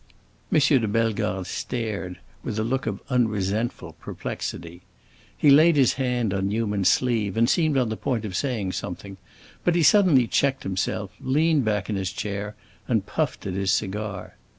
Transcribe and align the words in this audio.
M. 0.51 0.59
de 0.59 0.87
Bellegarde 0.87 1.45
stared, 1.47 2.17
with 2.43 2.57
a 2.57 2.63
look 2.63 2.87
of 2.87 3.03
unresentful 3.11 3.93
perplexity. 3.99 4.81
He 5.37 5.51
laid 5.51 5.75
his 5.75 5.93
hand 5.93 6.33
on 6.33 6.47
Newman's 6.49 6.89
sleeve 6.89 7.37
and 7.37 7.47
seemed 7.47 7.77
on 7.77 7.89
the 7.89 7.95
point 7.97 8.25
of 8.25 8.35
saying 8.35 8.71
something, 8.71 9.17
but 9.63 9.75
he 9.75 9.83
suddenly 9.83 10.25
checked 10.25 10.63
himself, 10.63 11.11
leaned 11.21 11.65
back 11.65 11.87
in 11.87 11.97
his 11.97 12.11
chair, 12.11 12.55
and 12.87 13.05
puffed 13.05 13.45
at 13.45 13.53
his 13.53 13.71
cigar. 13.71 14.37